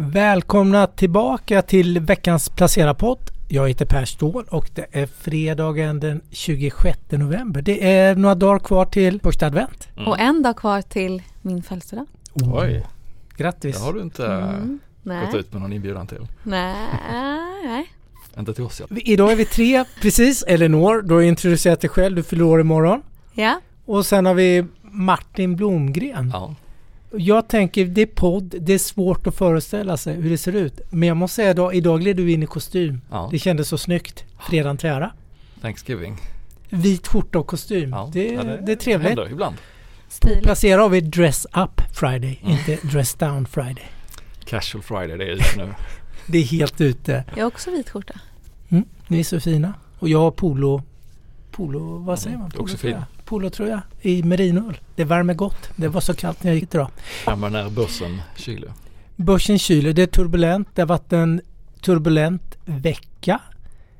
[0.00, 3.18] Välkomna tillbaka till veckans Placera-podd.
[3.48, 7.62] Jag heter Per Ståhl och det är fredagen den 26 november.
[7.62, 9.88] Det är några dagar kvar till första advent.
[9.96, 10.08] Mm.
[10.08, 12.06] Och en dag kvar till min födelsedag.
[12.34, 12.60] Oh.
[12.62, 12.86] Oj!
[13.36, 13.76] Grattis!
[13.76, 14.80] Det har du inte mm.
[15.02, 16.26] gått ut med någon inbjudan till.
[16.42, 16.76] Nej,
[17.64, 17.92] nej.
[18.38, 18.96] Inte till oss ja.
[18.96, 20.42] Idag är vi tre, precis.
[20.42, 23.02] Elinor, du har introducerat dig själv, du fyller år imorgon.
[23.32, 23.60] Ja.
[23.84, 26.30] Och sen har vi Martin Blomgren.
[26.32, 26.54] Ja.
[27.16, 30.80] Jag tänker, det är podd, det är svårt att föreställa sig hur det ser ut.
[30.90, 33.00] Men jag måste säga idag, idag gled du in i kostym.
[33.10, 33.28] Ja.
[33.32, 34.24] Det kändes så snyggt.
[34.40, 35.12] Fredagen till ära.
[35.62, 36.16] Thanksgiving.
[36.68, 37.90] Vit skjorta och kostym.
[37.90, 38.10] Ja.
[38.12, 39.08] Det, Ja, det är trevligt.
[39.08, 39.56] händer ibland.
[40.08, 40.42] Stiligt.
[40.42, 42.52] Placera har vi Dress Up Friday, Mm.
[42.58, 43.84] inte Dress Down Friday.
[44.44, 45.68] Casual Friday, det är ute nu.
[46.26, 47.24] Det är helt ute.
[47.36, 48.14] Jag har också vit skjorta.
[48.68, 49.74] Mm, ni är så fina.
[49.98, 50.82] Och jag har polo,
[51.50, 52.50] polo, vad säger man?
[52.50, 52.96] Mm, också fin.
[53.28, 54.80] Polotröja i merinoull.
[54.96, 55.70] Det värmer gott.
[55.76, 56.90] Det var så kallt när jag gick idag.
[57.26, 58.72] Ja, men när börsen kyler.
[59.16, 60.68] Börsen kyler, det är turbulent.
[60.74, 61.40] Det har varit en
[61.80, 63.40] turbulent vecka.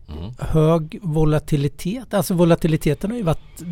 [0.08, 0.32] Mm.
[0.38, 2.14] Hög volatilitet.
[2.14, 3.62] Alltså volatiliteten har ju varit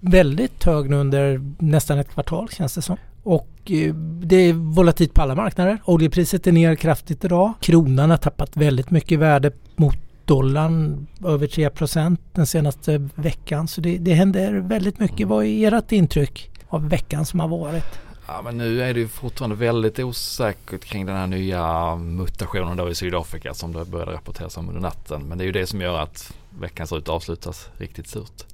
[0.00, 2.96] väldigt hög nu under nästan ett kvartal känns det som.
[3.22, 5.78] Och eh, det är volatilt på alla marknader.
[5.84, 7.52] Oljepriset är ner kraftigt idag.
[7.60, 11.06] Kronan har tappat väldigt mycket värde mot dollarn.
[11.24, 13.68] Över 3% den senaste veckan.
[13.68, 15.28] Så det, det händer väldigt mycket.
[15.28, 18.00] Vad är ert intryck av veckan som har varit?
[18.26, 22.90] Ja men nu är det ju fortfarande väldigt osäkert kring den här nya mutationen då
[22.90, 25.22] i Sydafrika som det började rapporteras om under natten.
[25.22, 28.44] Men det är ju det som gör att veckan ser ut att avslutas riktigt surt.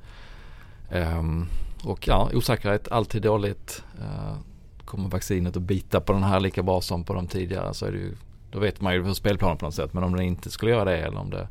[0.90, 1.46] Ehm,
[1.84, 3.82] och ja, osäkerhet, alltid dåligt.
[3.98, 4.36] Uh,
[4.84, 7.92] kommer vaccinet att bita på den här lika bra som på de tidigare så är
[7.92, 8.16] det ju,
[8.50, 9.92] då vet man ju hur spelplanen på något sätt.
[9.92, 11.48] Men om den inte skulle göra det eller om det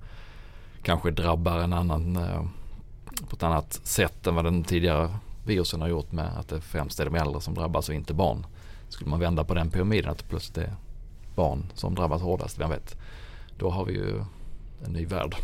[0.83, 2.43] kanske drabbar en annan eh,
[3.29, 5.09] på ett annat sätt än vad den tidigare
[5.45, 8.45] virusen har gjort med att det främst är de äldre som drabbas och inte barn.
[8.89, 10.75] Skulle man vända på den pyramiden att det plötsligt är
[11.35, 12.97] barn som drabbas hårdast, vem vet.
[13.57, 14.23] Då har vi ju
[14.85, 15.35] en ny värld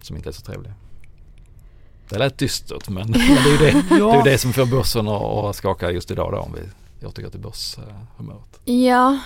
[0.00, 0.72] som inte är så trevlig.
[2.08, 5.56] Det lät dystert men, men det är det, det, är det som får börsen att
[5.56, 6.54] skaka just idag då om
[7.00, 8.60] vi återgår till börshumöret.
[8.64, 9.18] Ja,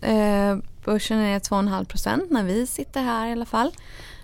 [0.00, 3.68] eh, börsen är 2,5 procent när vi sitter här i alla fall.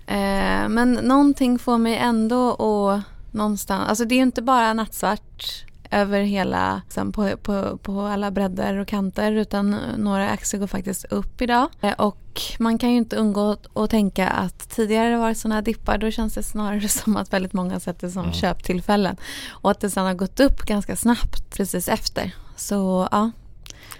[0.07, 3.01] Eh, men någonting får mig ändå att
[3.31, 8.31] någonstans, alltså det är ju inte bara nattsvart över hela, liksom på, på, på alla
[8.31, 11.67] bredder och kanter utan några aktier går faktiskt upp idag.
[11.81, 15.55] Eh, och man kan ju inte undgå att- att tänka att tidigare det varit sådana
[15.55, 18.33] här dippar då känns det snarare som att väldigt många sett det som Mm.
[18.33, 19.17] köptillfällen.
[19.49, 22.31] Och att det sen har gått upp ganska snabbt precis efter.
[22.55, 23.31] Så ja,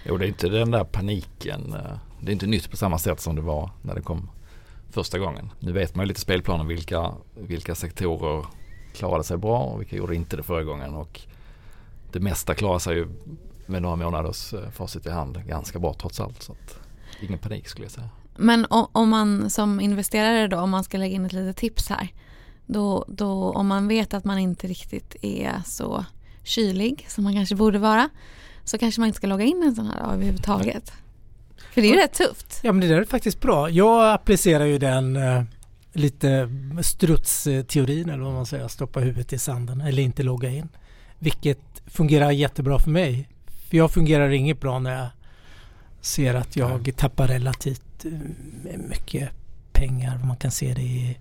[0.04, 1.76] Jo det är inte den där paniken.
[2.20, 4.30] Det är inte nytt på samma sätt som det var när det kom
[4.90, 5.50] första gången.
[5.60, 8.46] Nu vet man ju lite spelplanen vilka, vilka sektorer
[8.94, 10.94] klarade sig bra och vilka gjorde inte det förra gången.
[10.94, 11.20] Och
[12.12, 13.08] det mesta klarar sig ju
[13.66, 16.42] med några månaders eh, facit i hand ganska bra trots allt.
[16.42, 16.78] Så att,
[17.20, 18.08] ingen panik skulle jag säga.
[18.36, 22.08] Men om, man som investerare då, om man ska lägga in ett litet tips här.
[22.66, 26.04] Då, då om man vet att man inte riktigt är så
[26.42, 28.08] kylig som man kanske borde vara.
[28.64, 30.92] Så kanske man inte ska logga in en sån här dag överhuvudtaget.
[31.72, 32.60] För det är ju rätt tufft.
[32.62, 33.70] Ja men det där är faktiskt bra.
[33.70, 35.42] Jag applicerar ju den eh,
[35.92, 36.48] lite
[36.82, 38.68] strutsteorin eller vad man säger.
[38.68, 40.68] Stoppa huvudet i sanden eller inte logga in.
[41.18, 43.28] Vilket fungerar jättebra för mig.
[43.70, 45.08] För jag fungerar inget bra när jag
[46.00, 49.30] ser att jag tappar relativt eh, mycket
[49.72, 50.18] pengar.
[50.24, 51.18] Man kan se det i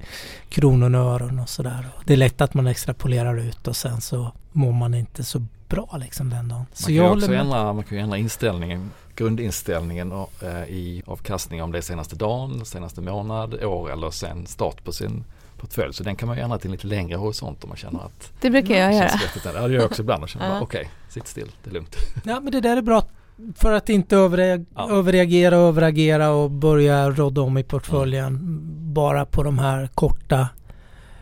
[0.50, 1.88] kronor och öron och sådär.
[2.06, 5.98] Det är lätt att man extrapolerar ut och sen så mår man inte så bra
[6.00, 6.60] liksom den dagen.
[6.60, 10.12] Man Så kan, jag också ändra, man kan ju ändra inställningen, grundinställningen
[10.42, 14.92] eh, i avkastning om det är senaste dagen, senaste månad, år eller sen start på
[14.92, 15.24] sin
[15.58, 15.94] portfölj.
[15.94, 18.32] Så den kan man ju ändra till en lite längre horisont om man känner att
[18.42, 19.10] Det brukar jag det göra.
[19.46, 20.52] Ja, det gör jag också ibland och känner Ja.
[20.52, 21.96] bara okej, sitt still, det är lugnt.
[22.24, 23.04] Ja men det där är bra
[23.56, 24.90] för att inte överreag- Ja.
[24.92, 28.40] överreagera och överagera och börja rodda om i portföljen
[28.94, 30.48] bara på de här korta.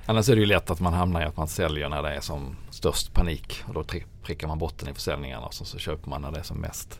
[0.06, 2.20] Annars är det ju lätt att man hamnar i att man säljer när det är
[2.22, 3.84] som störst panik och då
[4.24, 7.00] prickar man botten i försäljningarna och så, så köper man när det är som mest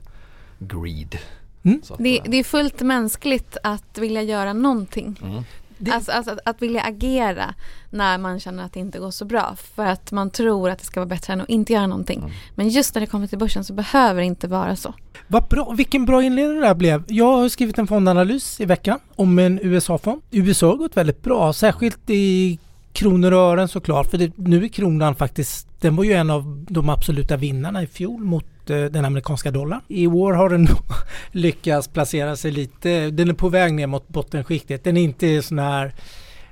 [0.60, 1.18] greed.
[1.64, 1.82] Mm.
[1.90, 5.20] Att, Det, eh, det är fullt mänskligt att vilja göra någonting.
[5.24, 5.44] mm.
[5.78, 7.54] Det- Alltså, alltså att, att vilja agera
[7.90, 9.56] när man känner att det inte går så bra.
[9.76, 12.20] För att man tror att det ska vara bättre än att inte göra någonting.
[12.20, 12.32] Mm.
[12.56, 14.94] Men just när det kommer till börsen så behöver det inte vara så.
[15.28, 17.04] Vad bra, vilken bra inledning det här blev.
[17.08, 20.22] Jag har skrivit en fondanalys i veckan om en USA-fond.
[20.32, 22.60] USA har gått väldigt bra, särskilt i
[22.94, 24.12] kronor och ören såklart.
[24.12, 27.88] För det, nu är kronan faktiskt, den var ju en av de absoluta vinnarna i
[27.88, 29.82] fjol mot eh, den amerikanska dollarn.
[29.88, 30.68] I år har den
[31.32, 34.84] lyckats placera sig lite, den är på väg ner mot bottenskiktet.
[34.84, 35.94] Den är inte sån här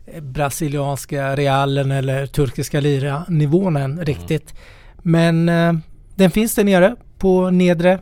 [0.05, 4.53] eh, brasilianska realen eller turkiska lira nivån än riktigt.
[5.01, 5.73] Men eh,
[6.15, 7.99] den finns där nere på nedre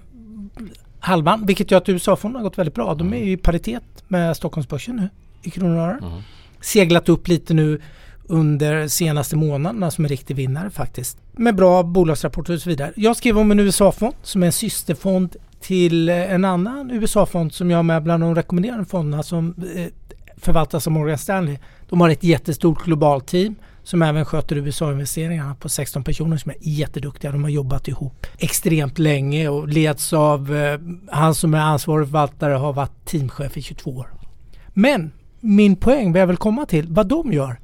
[1.00, 2.96] halvan, vilket gör att USA-fonden har gått väldigt bra.
[2.96, 5.10] De är ju i paritet med Stockholmsbörsen nu
[5.44, 5.98] i kronor och öre.
[6.02, 6.22] Mm.
[6.62, 7.82] Seglat upp lite nu
[8.32, 11.18] under senaste månaderna som en riktig vinnare faktiskt.
[11.32, 12.94] Med bra bolagsrapporter och så vidare.
[12.96, 17.72] Jag skrev om en USA-fond som är en systerfond till eh, en annan USA-fond som
[17.72, 19.86] jag har med bland de rekommenderade fonderna som eh,
[20.38, 21.58] förvaltas av Morgan Stanley.
[21.90, 26.58] De har ett jättestort globalt team som även sköter USA-investeringarna på 16 personer som är
[26.60, 27.32] jätteduktiga.
[27.32, 30.80] De har jobbat ihop extremt länge och leds av eh,
[31.12, 34.08] han som är ansvarig förvaltare har varit teamchef i 22 år.
[34.74, 37.60] Men min poäng, vad jag vill komma till, vad de gör.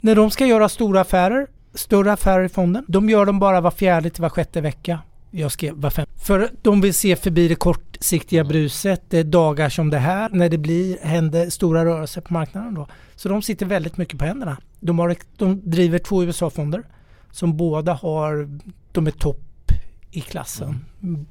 [0.00, 3.70] När de ska göra stora affärer, större affärer i fonden, de gör dem bara var
[3.70, 4.98] fjärde till var sjätte vecka.
[5.30, 6.06] Jag skrev var fem.
[6.16, 9.02] För de vill se förbi det kortsiktiga bruset.
[9.08, 12.86] Det är dagar som det här när det blir, händer stora rörelser på marknaden då.
[13.16, 14.56] Så de sitter väldigt mycket på händerna.
[14.80, 16.82] De, har, de driver två USA-fonder
[17.30, 18.60] som båda har,
[18.92, 19.72] de är topp
[20.10, 20.84] i klassen.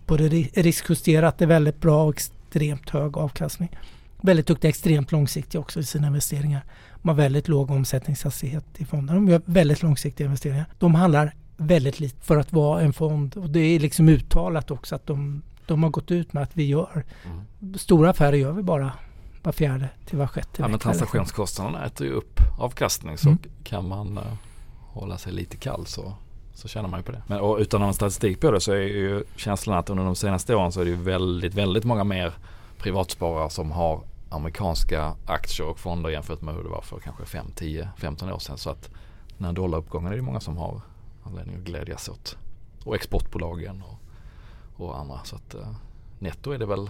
[0.05, 3.77] Både riskjusterat är väldigt bra och extremt hög avkastning.
[4.21, 6.61] Väldigt duktiga, extremt långsiktiga också i sina investeringar.
[7.01, 9.19] De har väldigt låg omsättningshastighet i fonderna.
[9.19, 10.65] De gör väldigt långsiktiga investeringar.
[10.79, 13.38] De handlar väldigt lite för att vara en fond.
[13.38, 16.65] Och det är liksom uttalat också att de, de har gått ut med att vi
[16.65, 17.77] gör mm.
[17.77, 18.91] stora affärer gör vi bara
[19.44, 23.39] var fjärde till var sjätte Ja men transaktionskostnaderna äter ju upp avkastning så mm.
[23.63, 24.23] kan man uh,
[24.88, 26.13] hålla sig lite kall så,
[26.53, 27.21] så tjänar man ju på det.
[27.27, 30.55] Men och utan någon statistik på det så är ju känslan att under de senaste
[30.55, 32.33] åren så är det ju väldigt, väldigt många mer
[32.77, 37.51] privatsparare som har amerikanska aktier och fonder jämfört med hur det var för kanske 5,
[37.56, 38.57] 10, 15 år sedan.
[38.57, 38.89] Så att
[39.38, 40.81] den här dollaruppgången är det många som har
[41.24, 42.38] anledning att glädjas åt.
[42.83, 44.00] Och exportbolagen och,
[44.85, 45.19] och andra.
[45.24, 45.75] Så att eh,
[46.19, 46.89] netto är det väl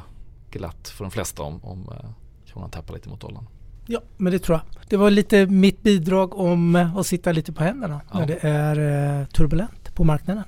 [0.52, 2.10] glatt för de flesta om, om eh,
[2.46, 3.48] kronan tappar lite mot dollarn.
[3.86, 4.82] Ja, men det tror jag.
[4.90, 8.20] Det var lite mitt bidrag om eh, att sitta lite på händerna ja.
[8.20, 10.44] när det är eh, turbulent på marknaden.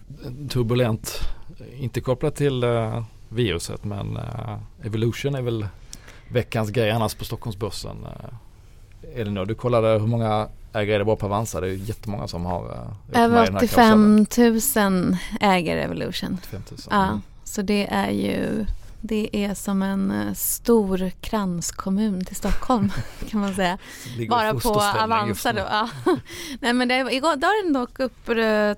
[0.49, 1.19] Turbulent,
[1.79, 4.19] inte kopplat till uh, viruset men
[4.83, 5.67] Evolution är väl
[6.31, 7.97] veckans grej annars på Stockholmsbörsen.
[8.03, 11.61] Uh, Elinor, du kollade hur många ägare det bara på Avanza?
[11.61, 16.37] Det är jättemånga som har uh, Över 85 000 äger Evolution.
[16.39, 16.79] 85 000.
[16.89, 17.21] Ja, mm.
[17.43, 18.65] så det är ju
[19.01, 22.91] det är som en uh, stor kranskommun till Stockholm
[23.29, 23.77] kan man säga.
[24.29, 25.59] Bara på Avanza då.
[25.59, 25.89] Ja.
[26.59, 28.75] Nej men det, igår, då är den dock upp uh,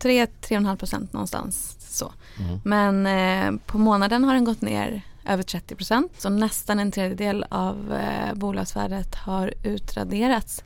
[0.00, 1.76] 3-3,5 procent någonstans.
[1.78, 2.12] Så.
[2.38, 2.60] Mm.
[2.64, 6.12] Men eh, på månaden har den gått ner över 30 procent.
[6.18, 10.62] Så nästan en tredjedel av eh, bolagsvärdet har utraderats.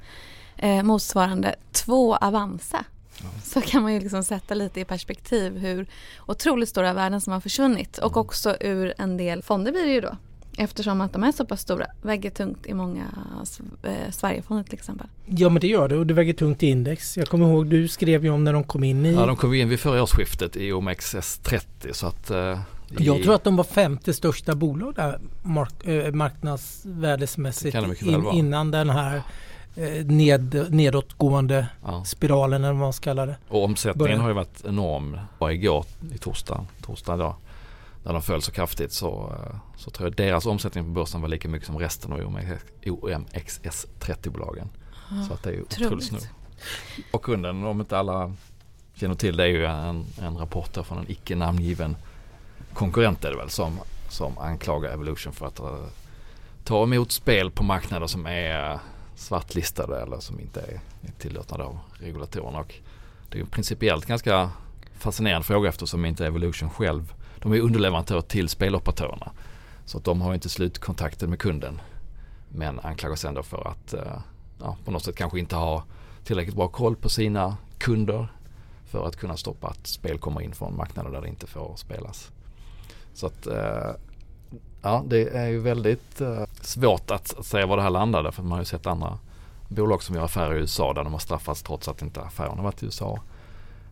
[0.57, 2.85] Eh, motsvarande två Avanza.
[3.19, 3.27] Ja.
[3.45, 5.87] Så kan man ju liksom sätta lite i perspektiv hur
[6.27, 7.99] otroligt stora värden som har försvunnit.
[7.99, 8.21] Och mm.
[8.21, 10.17] också ur en del fonder blir det ju då.
[10.59, 11.87] Eftersom att de är så pass stora.
[12.03, 13.05] Väger tungt i många
[13.83, 15.07] eh, Sverigefonder till exempel.
[15.27, 17.17] Ja men det gör det och det väger tungt i index.
[17.17, 19.13] Jag kommer ihåg du skrev ju om när de kom in i...
[19.15, 23.45] Ja de kom in vid förra årsskiftet i OMXS30 så att eh, jag tror att
[23.45, 29.23] de var femte största bolag där mark äh, marknadsvärdesmässigt in, innan den här
[29.77, 32.05] eh, ned, nedåtgående ja.
[32.05, 33.37] spiralen eller vad man ska kalla det.
[33.49, 34.21] Och omsättningen Börja.
[34.21, 35.19] har ju varit enorm.
[35.39, 35.85] Bara igår
[36.15, 37.37] i torsdag, torsdag då,
[38.05, 41.29] när de föll så kraftigt så, eh, så tror jag deras omsättning på börsen var
[41.29, 42.21] lika mycket som resten av
[42.85, 44.69] OMXS30-bolagen.
[45.11, 46.23] Ja, så att det är ju otroligt snurr.
[47.13, 48.33] Och kunden, om inte alla
[48.95, 51.97] känner till det, är ju en, en rapport från en icke namngiven
[52.77, 55.87] konkurrent är det väl som, som anklagar Evolution för att uh,
[56.65, 58.79] ta emot spel på marknader som är
[59.15, 60.81] svartlistade eller som inte är,
[61.19, 62.61] tillåtna av regulatorerna.
[62.61, 62.75] Och
[63.29, 64.51] det är en principiellt ganska
[64.99, 69.33] fascinerande fråga eftersom inte Evolution själv, de är underleverantör till speloperatörerna.
[69.85, 71.81] Så att de har inte slutkontakten med kunden.
[72.49, 74.19] Men anklagas ändå för att eh,
[74.61, 75.85] ja, på något sätt kanske inte ha
[76.25, 78.29] tillräckligt bra koll på sina kunder
[78.87, 82.31] för att kunna stoppa att spel kommer in från marknader där det inte får spelas.
[83.17, 83.91] Så att eh,
[84.83, 88.43] ja, det är ju väldigt eh, svårt att, att säga var det här landade för
[88.43, 89.19] man har ju sett andra
[89.69, 92.65] bolag som gör affärer i USA där de har straffats trots att inte affären har
[92.65, 93.21] varit i USA.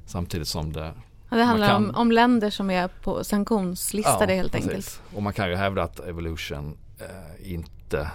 [0.06, 0.92] Samtidigt som det
[1.30, 4.68] Ja, det handlar kan, om, om, länder som är på sanktionslistade ja, helt precis.
[4.68, 5.00] enkelt.
[5.14, 8.10] Och man kan ju hävda att Evolution eh, inte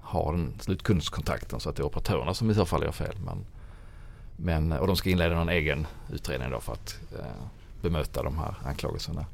[0.00, 3.16] har den slutkundskontakten så att det är operatörerna som i så fall gör fel.
[3.24, 3.46] Men,
[4.36, 7.24] men, och de ska inleda någon egen utredning då för att eh,
[7.82, 9.24] bemöta de här anklagelserna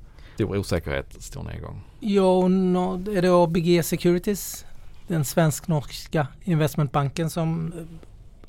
[0.42, 1.80] stor osäkerhet, stor nedgång.
[2.00, 4.66] Ja, no, är det ABG Securities,
[5.08, 7.78] den svensk-norska investmentbanken som eh,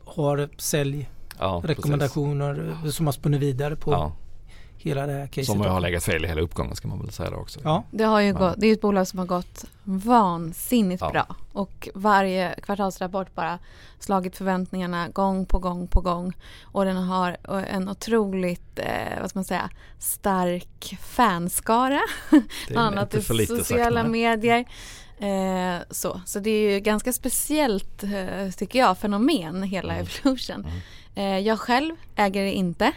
[0.06, 4.12] har säljrekommendationer ja, som har spunnit vidare på ja.
[4.84, 5.46] Hela det här caset.
[5.46, 7.60] Som har legat fel i hela uppgången ska man väl säga det också.
[7.64, 7.84] Ja.
[7.92, 11.12] Det, har ju gått, det är ju ett bolag som har gått vansinnigt Ja.
[11.12, 13.60] bra och varje kvartalsrapport bara
[14.00, 17.38] slagit förväntningarna gång på gång på gång och den har
[17.70, 22.02] en otroligt, eh, vad ska man säga, stark fanskara.
[22.32, 24.12] Det Bland annat inte i för lite sagt, sociala nej.
[24.12, 24.66] medier.
[25.18, 26.22] Eh, så.
[26.26, 30.06] så det är ju ganska speciellt, eh, tycker jag, fenomen hela Mm.
[30.24, 30.66] Evolution.
[30.66, 30.80] Mm.
[31.16, 32.92] Eh, jag själv äger det inte.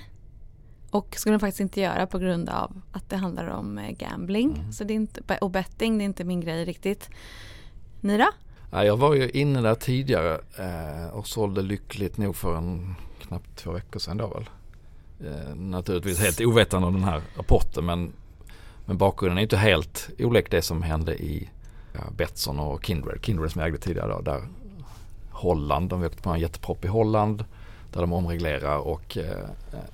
[0.91, 4.57] Och skulle faktiskt inte göra på grund av att det handlar om eh, gambling.
[4.59, 4.73] Mm.
[4.73, 7.11] Så det är inte, och betting, det är inte min grej riktigt.
[8.01, 8.29] Ni då?
[8.71, 13.57] Ja, jag var ju inne där tidigare eh, och sålde lyckligt nog för en knappt
[13.57, 14.49] två veckor sedan då väl.
[15.31, 18.13] Eh, naturligtvis helt ovetande om den här rapporten men,
[18.85, 21.51] men bakgrunden är inte helt olik det som hände i
[21.93, 23.25] ja, Betsson och Kindred.
[23.25, 24.49] Kindred som jag ägde tidigare då, där
[25.31, 27.45] Holland, de åkte på en jättepropp i Holland
[27.93, 29.19] där de omreglerar och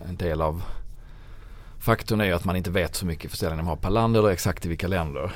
[0.09, 0.63] en del av
[1.83, 4.29] faktorn är ju att man inte vet så mycket försäljning de har per land eller
[4.29, 5.33] exakt i vilka länder.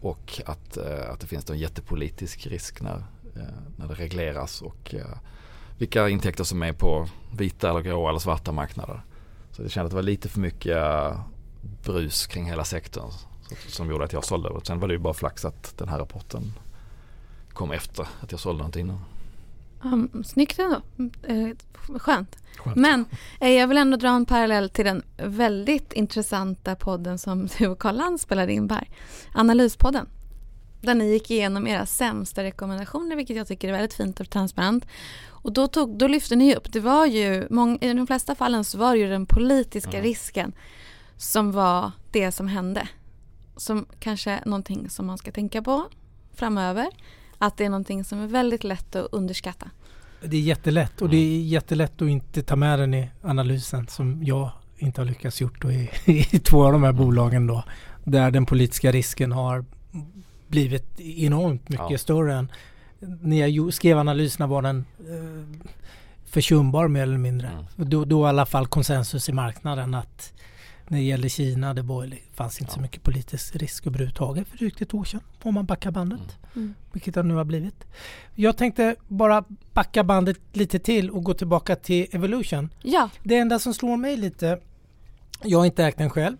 [0.00, 3.04] Och att, eh, att det finns en jättepolitisk risk när,
[3.36, 5.18] eh, när det regleras och eh,
[5.78, 9.02] vilka intäkter som är på vita eller gråa eller svarta marknader.
[9.50, 11.20] Så det kändes att det var lite för mycket eh,
[11.84, 13.10] brus kring hela sektorn
[13.68, 14.48] som gjorde att jag sålde.
[14.48, 16.52] Och sen var det ju bara flax att den här rapporten
[17.52, 18.86] kom efter att jag sålde någonting.
[18.86, 19.13] innan.
[19.84, 20.80] Um, snyggt ändå.
[20.98, 21.56] Mm, Eh,
[21.98, 22.36] skönt.
[22.56, 22.76] Skönt.
[22.76, 23.04] Men
[23.40, 27.78] eh, jag vill ändå dra en parallell till den väldigt intressanta podden som du och
[27.78, 28.88] Karl Lantz spelade in Per.
[29.34, 30.06] Analyspodden.
[30.80, 34.86] Där ni gick igenom era sämsta rekommendationer vilket jag tycker är väldigt fint och transparent.
[35.28, 38.64] Och då, tog, då lyfte ni upp, det var ju, mång, i de flesta fallen
[38.64, 40.02] så var det ju den politiska Mm.
[40.02, 40.52] risken
[41.16, 42.88] som var det som hände.
[43.56, 45.84] Som kanske är någonting som man ska tänka på
[46.34, 46.86] framöver.
[47.38, 49.70] Att det är någonting som är väldigt lätt att underskatta.
[50.22, 54.24] Det är jättelätt och det är jättelätt att inte ta med den i analysen som
[54.24, 57.64] jag inte har lyckats gjort då i, i två av de här bolagen då.
[58.04, 59.64] Där den politiska risken har
[60.46, 61.98] blivit enormt mycket Ja.
[61.98, 62.52] större än
[62.98, 65.68] när jag skrev analyserna var den eh,
[66.24, 67.48] försumbar mer eller mindre.
[67.48, 67.64] Mm.
[67.76, 70.32] Då, då i alla fall konsensus i marknaden att
[70.88, 72.82] när det gäller Kina, det var, fanns inte så Ja.
[72.82, 75.20] mycket politisk risk överhuvudtaget för drygt ett år sedan.
[75.42, 76.20] Om man backar bandet
[76.56, 76.74] Mm.
[76.92, 77.84] vilket det nu har blivit.
[78.34, 82.68] Jag tänkte bara backa bandet lite till och gå tillbaka till Evolution.
[82.82, 84.58] Ja, Det enda som slår mig lite,
[85.42, 86.36] jag har inte ägt den själv.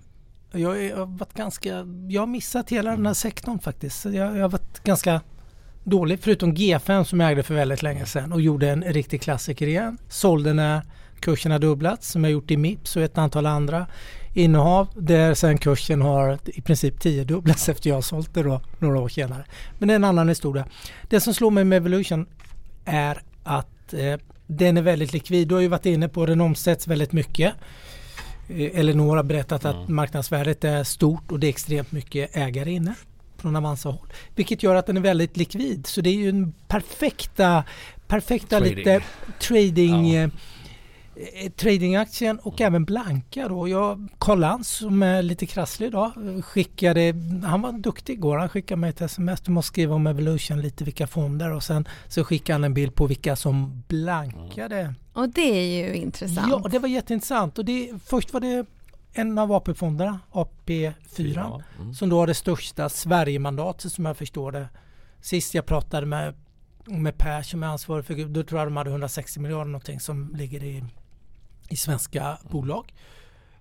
[0.53, 4.01] Jag, har varit ganska, jag har missat hela den här sektorn faktiskt.
[4.01, 5.21] Så Jag, jag har varit ganska
[5.85, 9.67] dålig, förutom G5 som jag ägde för väldigt länge sedan och gjorde en riktig klassiker
[9.67, 9.99] igen.
[10.09, 10.83] Sålde när
[11.21, 13.87] kursen har dubblats som jag gjort i Mips och ett antal andra
[14.35, 19.09] innehav där sen kursen har i princip tiodubblats efter jag sålt det då några år
[19.09, 19.45] senare.
[19.79, 20.65] Men det är en annan historia.
[21.09, 22.27] Det som slår mig med Evolution
[22.85, 24.15] är att eh,
[24.47, 25.49] den är väldigt likvid.
[25.49, 27.55] Du har ju varit inne på den omsätts väldigt mycket.
[28.49, 29.95] Eh, Elinor har berättat att Mm.
[29.95, 32.95] marknadsvärdet är stort och det är extremt mycket ägare inne
[33.39, 34.07] från Avanza håll.
[34.35, 35.87] Vilket gör att den är väldigt likvid.
[35.87, 37.65] Så det är ju en perfekta,
[38.07, 38.77] perfekta Trading.
[38.77, 39.03] lite
[39.41, 40.29] trading Ja.
[41.17, 43.69] Eh, tradingaktien och även blanka då.
[43.69, 46.13] Jag, Karl Lantz som är lite krasslig idag
[46.45, 50.61] skickade, han var duktig igår, han skickade mig ett sms, du måste skriva om Evolution
[50.61, 54.95] lite vilka fonder och sen så skickade han en bild på vilka som blankade.
[55.13, 56.47] och det är ju intressant.
[56.51, 58.67] Ja, det var jätteintressant och det, först var det
[59.17, 61.63] en av AP-fonderna, AP4, Ja.
[61.81, 61.95] Mm.
[61.95, 64.69] som då har det största Sverigemandatet som jag förstår det.
[65.21, 66.35] Sist jag pratade med,
[66.87, 70.31] med Per som är ansvarig för då tror jag de hade 160 miljarder någonting som
[70.35, 70.85] ligger i,
[71.69, 72.95] i svenska bolag.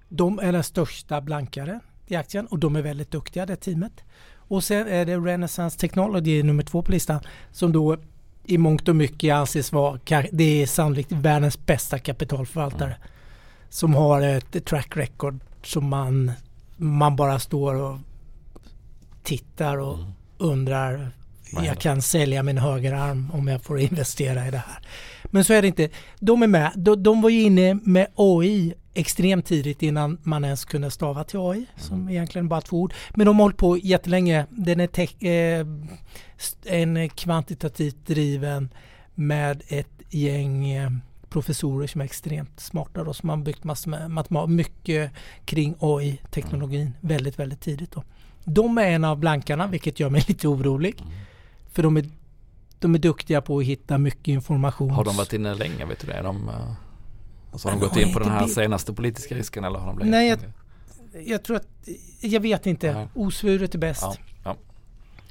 [0.10, 4.04] De är den största blankare i aktien och de är väldigt duktiga det teamet.
[4.36, 7.20] Och sen är det Renaissance Technology nummer två på listan
[7.52, 7.98] som då
[8.46, 10.00] i mångt och mycket anses vara,
[10.32, 12.98] det är sannolikt världens bästa kapitalförvaltare.
[13.70, 16.32] Som har ett track record som man,
[16.78, 17.98] man bara står och
[19.24, 20.14] tittar och Mm.
[20.38, 21.12] undrar
[21.56, 21.82] jag händer?
[21.82, 24.80] kan sälja min högerarm om jag får investera i det här.
[25.26, 25.90] Men så är det inte.
[26.20, 26.72] De är med.
[26.76, 31.40] De, de var ju inne med AI extremt tidigt innan man ens kunde stava till
[31.40, 31.66] AI.
[31.78, 32.94] Som egentligen bara två ord.
[33.16, 34.46] Men de har hållit på jättelänge.
[34.50, 35.68] Den är tech, eh,
[36.66, 38.70] en kvantitativt driven
[39.16, 40.90] med ett gäng eh,
[41.30, 45.12] professorer som är extremt smarta då, som har byggt massor med matematik, mycket
[45.46, 48.04] kring AI-teknologin väldigt, väldigt tidigt då.
[48.44, 51.02] De är en av blankarna, vilket gör mig lite orolig.
[51.02, 51.14] Mm.
[51.74, 52.06] För de är,
[52.80, 54.90] de är duktiga på att hitta mycket information.
[54.90, 55.86] Har de varit inne länge?
[55.86, 56.22] Vet du det?
[56.22, 56.56] De, eh,
[57.52, 59.88] alltså har de gått har in på den här blivit- senaste politiska risken eller har
[59.88, 60.40] de blivit Nej, jag-?
[61.28, 61.68] Jag tror att,
[62.22, 62.94] jag vet inte.
[62.94, 63.08] Nej.
[63.14, 64.04] Osvuret är bäst.
[64.44, 64.56] Ja,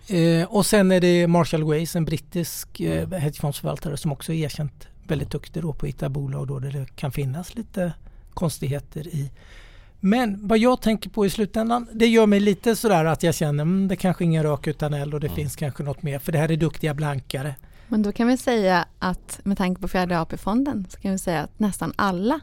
[0.09, 3.21] Eh, och sen är det Marshall Ways, en brittisk eh, Mm.
[3.21, 6.87] hedgefondsförvaltare som också är erkänt väldigt duktig då på att hitta bolag då där det
[6.97, 7.93] kan finnas lite
[8.35, 9.31] konstigheter i.
[10.05, 13.63] Men vad jag tänker på i slutändan, det gör mig lite sådär att jag känner
[13.63, 15.37] mm, det kanske ingen rök utan eld och det Mm.
[15.37, 17.55] finns kanske något mer för det här är duktiga blankare.
[17.89, 21.41] Men då kan vi säga att med tanke på fjärde AP-fonden så kan vi säga
[21.41, 22.41] att nästan alla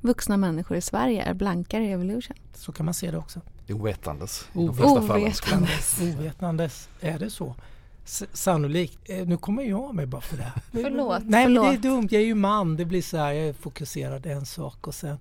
[0.00, 2.36] vuxna människor i Sverige är blankare i Evolution.
[2.54, 3.40] Så kan man se det också.
[3.68, 4.48] Ovetandes.
[4.54, 6.00] Ovetandes.
[6.00, 7.54] Ovetandes är det så.
[8.04, 8.98] S- sannolikt.
[9.04, 10.52] Eh, nu kommer jag av mig bara för det.
[10.72, 11.82] Förlåt, Nej men det är förlåt.
[11.82, 12.76] dumt, jag är ju man.
[12.76, 15.18] Det blir så här, jag är fokuserad en sak och sen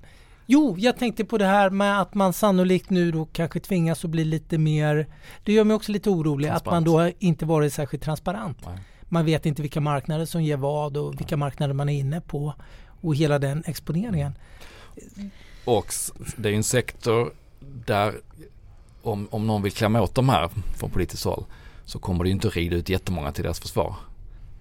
[0.50, 4.12] Jo, jag tänkte på det här med att man sannolikt nu då kanske tvingas att
[4.12, 5.08] bli lite mer
[5.44, 8.58] Det gör mig också lite orolig att man då inte varit särskilt transparent.
[8.66, 8.80] Nej.
[9.04, 12.54] Man vet inte vilka marknader som ger vad och vilka marknader man är inne på
[13.02, 14.38] och hela den exponeringen.
[15.66, 15.94] Och
[16.38, 17.34] det är ju en sektor
[17.86, 18.14] där
[19.02, 21.46] om, om någon vill klämma åt de här från politiskt håll
[21.86, 23.96] så kommer det ju inte rida ut jättemånga till deras försvar.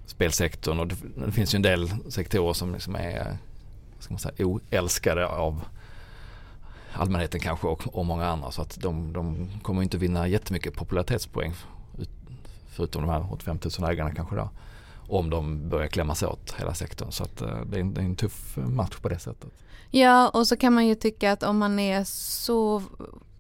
[0.07, 3.38] Spelsektorn och det, det finns ju en del sektorer som liksom är
[3.99, 5.64] ska man säga, oälskade av
[6.96, 11.54] allmänheten kanske och, och många andra så att de, de kommer inte vinna jättemycket popularitetspoäng
[12.76, 14.50] förutom de här 85 000 ägarna kanske då
[15.08, 18.04] om de börjar klämmas åt hela sektorn så att eh, det är en, det är
[18.04, 19.50] en tuff match på det sättet.
[19.90, 22.82] Ja, och så kan man ju tycka att om man är så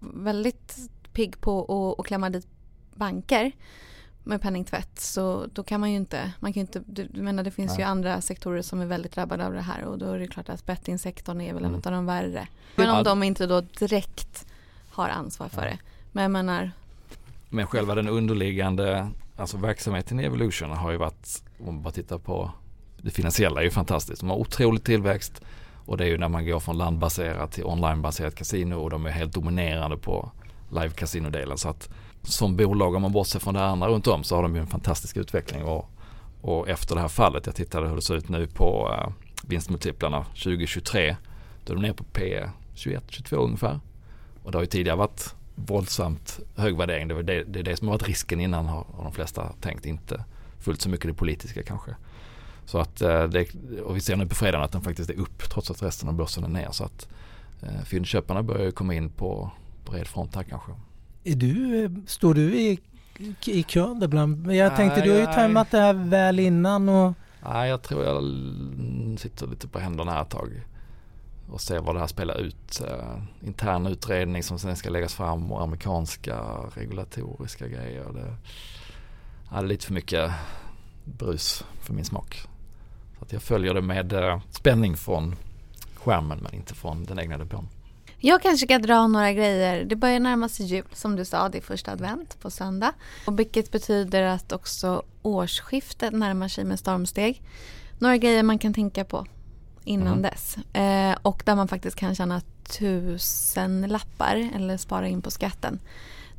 [0.00, 0.76] väldigt
[1.12, 2.46] pigg på att, att klämma dit
[2.94, 3.52] banker
[4.26, 7.42] med penningtvätt så då kan man ju inte, man kan ju inte, du, du menar
[7.42, 7.78] det finns Nej.
[7.78, 10.48] ju andra sektorer som är väldigt drabbade av det här och då är det klart
[10.48, 11.82] att bettingsektorn är väl en Mm.
[11.84, 12.48] av de värre.
[12.76, 14.46] Men om de inte då direkt
[14.90, 15.78] har ansvar för det.
[16.12, 16.70] Men jag menar,
[17.48, 22.18] Men själva den underliggande alltså verksamheten i Evolution har ju varit, om man bara tittar
[22.18, 22.50] på
[23.02, 24.20] det finansiella är ju fantastiskt.
[24.20, 25.40] De har otrolig tillväxt
[25.86, 29.10] och det är ju när man går från landbaserat till onlinebaserat kasino och de är
[29.10, 30.30] helt dominerande på
[30.70, 31.58] live casino-delen.
[31.58, 31.88] Så att
[32.26, 34.66] som bolag om man bortser från det andra runt om så har de ju en
[34.66, 35.90] fantastisk utveckling och,
[36.40, 40.24] och efter det här fallet, jag tittade hur det ser ut nu på äh, vinstmultiplarna
[40.24, 41.16] 2023,
[41.64, 43.80] då är de nere på P 21-22 ungefär.
[44.42, 47.08] Och det har ju tidigare varit våldsamt hög värdering.
[47.08, 49.52] Det, var det, det är det som har varit risken innan har, har de flesta
[49.60, 49.86] tänkt.
[49.86, 50.24] Inte
[50.58, 51.96] fullt så mycket det politiska kanske.
[52.64, 53.46] Så att eh, det,
[53.84, 56.14] och vi ser nu på fredagen att den faktiskt är upp trots att resten av
[56.14, 56.68] börsen är ner.
[56.70, 57.08] Så att
[57.62, 59.50] eh, fyndköparna börjar ju komma in på
[59.90, 60.72] bred front här kanske.
[61.28, 62.80] Är du, står du i,
[63.46, 64.52] i kön där bland?
[64.52, 68.04] Jag tänkte Nej, du har ju tajmat det här väl innan och Nej, jag tror
[68.04, 68.22] jag
[69.18, 70.62] sitter lite på händerna här ett tag
[71.50, 72.80] och ser vad det här spelar ut.
[72.80, 76.40] Eh, intern utredning som sen ska läggas fram och amerikanska
[76.74, 78.04] regulatoriska grejer.
[78.12, 78.36] Det,
[79.50, 80.30] ja, det är lite för mycket
[81.04, 82.40] brus för min smak.
[83.18, 85.36] Så att jag följer det med eh, spänning från
[85.94, 87.68] skärmen men inte från den egna depån.
[88.18, 89.84] Jag kanske ska dra några grejer.
[89.84, 92.92] Det börjar närma sig jul som du sa, det är första advent på söndag.
[93.26, 97.42] Och vilket betyder att också årsskiftet närmar sig med stormsteg.
[97.98, 99.26] Några grejer man kan tänka på
[99.84, 100.22] innan Mhm.
[100.22, 100.56] dess.
[100.72, 102.40] Eh, och där man faktiskt kan tjäna
[102.78, 105.78] tusen lappar eller spara in på skatten.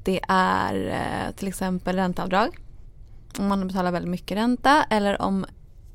[0.03, 2.57] Det är eh, till exempel ränteavdrag.
[3.39, 5.45] Om man betalar väldigt mycket ränta eller om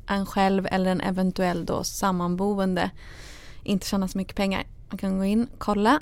[0.07, 2.91] en själv eller en eventuell då sammanboende
[3.63, 4.65] inte tjänar så mycket pengar.
[4.93, 6.01] Man kan gå in och kolla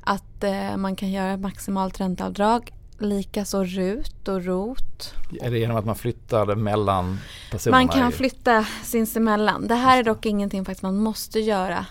[0.00, 2.72] att eh, man kan göra maximalt ränteavdrag.
[2.98, 5.14] Likaså RUT och ROT.
[5.40, 7.18] Är det genom att man flyttar mellan
[7.50, 7.78] personerna?
[7.78, 9.68] Man kan flytta sinsemellan.
[9.68, 11.86] Det här är dock ingenting faktiskt man måste göra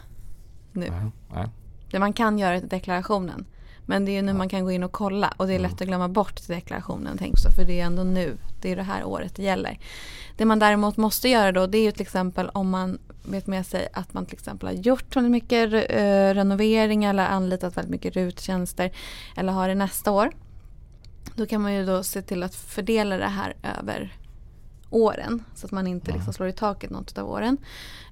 [0.72, 0.88] nu.
[0.89, 1.50] Nej, nej.
[1.91, 3.46] Det man kan göra i deklarationen.
[3.86, 5.72] Men det är ju nu man kan gå in och kolla och det är lätt
[5.72, 5.82] Mm.
[5.82, 9.04] att glömma bort deklarationen tänk så för det är ändå nu, det är det här
[9.04, 9.80] året det gäller.
[10.38, 13.66] Det man däremot måste göra då det är ju till exempel om man vet med
[13.66, 18.16] sig att man till exempel har gjort väldigt mycket eh, renovering eller anlitat väldigt mycket
[18.16, 18.92] ruttjänster
[19.36, 20.32] eller har det nästa år.
[21.36, 24.18] Då kan man ju då se till att fördela det här över
[24.90, 26.18] åren så att man inte Mm.
[26.18, 27.58] liksom slår i taket något av åren.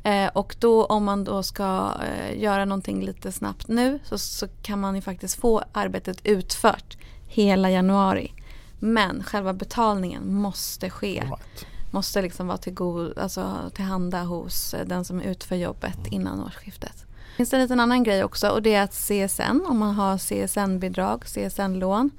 [0.04, 4.48] Eh, och då om man då ska eh, göra någonting lite snabbt nu så, så
[4.62, 6.98] kan man ju faktiskt få arbetet utfört
[7.28, 8.34] hela januari.
[8.80, 11.22] Men själva betalningen måste ske.
[11.22, 11.66] Right.
[11.92, 17.06] Måste liksom vara till god, alltså tillhanda hos eh, den som utför jobbet innan årsskiftet.
[17.38, 20.18] Finns det en liten annan grej också och det är att CSN, om man har
[20.18, 22.10] CSN-bidrag, CSN-lån,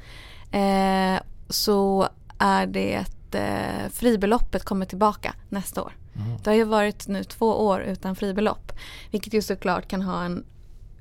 [0.52, 2.08] eh, så
[2.38, 3.04] är det
[3.34, 5.96] eh, fribeloppet kommer tillbaka nästa år.
[6.14, 6.36] Mm.
[6.42, 8.72] Det har ju varit nu två år utan fribelopp.
[9.10, 10.44] Vilket ju såklart kan ha en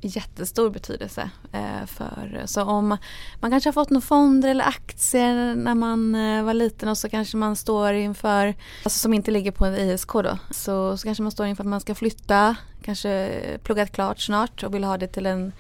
[0.02, 1.30] jättestor betydelse.
[1.52, 2.98] Eh, för, så om
[3.40, 7.10] man kanske har fått några fonder eller aktier när man eh, var liten och så
[7.10, 11.24] kanske man står inför, alltså som inte ligger på en ISK då, så, så kanske
[11.24, 15.08] man står inför att man ska flytta, kanske pluggat klart snart och vill ha det
[15.08, 15.52] till en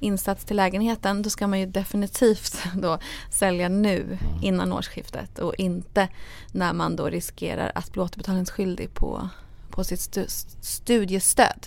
[0.00, 1.22] insats till lägenheten.
[1.22, 2.98] Då ska man ju definitivt då
[3.30, 6.08] sälja nu innan årsskiftet och inte
[6.52, 9.28] när man då riskerar att bli återbetalningsskyldig på,
[9.70, 10.24] på sitt stu,
[10.60, 11.66] studiestöd.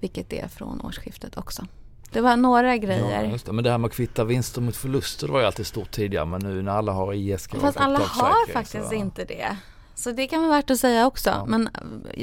[0.00, 1.66] Vilket är från årsskiftet också.
[2.12, 3.24] Det var några Ja, grejer.
[3.30, 3.52] just det.
[3.52, 6.40] Men det här med att kvitta vinster mot förluster var ju alltid stort tidigare men
[6.40, 9.56] nu när alla har ISK Fast alla har faktiskt så- inte det.
[9.94, 11.30] Så det kan vara värt att säga också.
[11.30, 11.44] Ja.
[11.46, 11.68] Men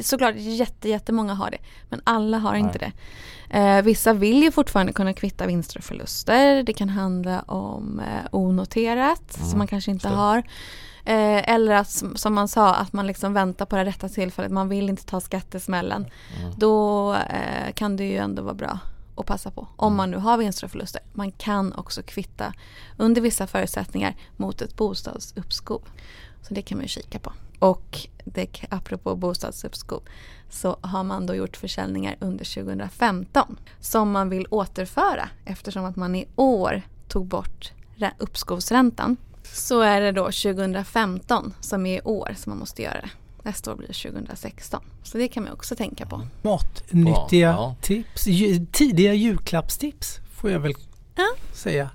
[0.02, 1.58] såklart jätte, jättemånga har det.
[1.90, 2.92] Men alla har inte det.
[3.60, 6.64] Eh, vissa vill ju fortfarande kunna kvitta vinster och förluster.
[6.64, 10.44] Det kan handla om eh, onoterat Mm, som man kanske inte har.
[11.08, 14.52] Eh, eller att som man sa att man liksom väntar på det rätta tillfället.
[14.52, 16.06] Man vill inte ta skattesmällen.
[16.42, 16.54] Mm.
[16.58, 18.80] Då eh, kan det ju ändå vara bra
[19.16, 19.68] att passa på.
[19.76, 19.98] Om Mm.
[19.98, 21.02] man nu har vinster och förluster.
[21.14, 22.54] Man kan också kvitta
[22.98, 25.82] under vissa förutsättningar mot ett bostadsuppskov.
[26.42, 27.34] Så det kan man ju kika på.
[27.60, 30.02] Och det, apropå bostadsuppskov
[30.50, 36.16] så har man då gjort försäljningar under 2015 som man vill återföra eftersom att man
[36.16, 39.18] i år tog bort rä- uppskovsräntan.
[39.58, 43.10] Så är det då 2015 som är i år som man måste göra det.
[43.44, 44.82] Nästa år blir det 2016.
[45.04, 46.22] Så det kan man också tänka på.
[46.42, 47.76] Matnyttiga Ja.
[47.82, 48.28] tips.
[48.28, 50.74] Ju, tidiga julklappstips får jag väl
[51.16, 51.28] Ja.
[51.54, 51.90] säga.